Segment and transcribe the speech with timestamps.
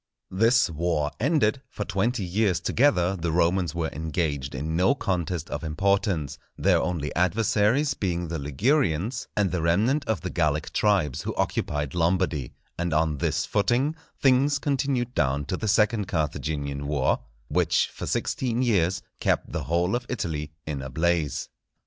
[0.31, 5.63] This war ended, for twenty years together the Romans were engaged in no contest of
[5.63, 11.35] importance, their only adversaries being the Ligurians, and the remnant of the Gallic tribes who
[11.35, 17.87] occupied Lombardy; and on this footing things continued down to the second Carthaginian war, which
[17.93, 21.47] for sixteen years kept the whole of Italy in a blaze.